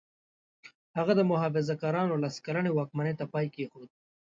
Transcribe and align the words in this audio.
هغه 0.97 1.13
د 1.15 1.21
محافظه 1.31 1.73
کارانو 1.81 2.21
لس 2.23 2.35
کلنې 2.45 2.71
واکمنۍ 2.73 3.13
ته 3.19 3.25
پای 3.33 3.45
کېښود. 3.55 3.89